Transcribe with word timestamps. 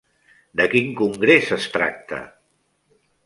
De 0.61 0.65
quin 0.71 0.87
congrés 1.01 1.51
es 1.57 1.67
tracta? 1.75 2.21